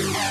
Bye. 0.00 0.27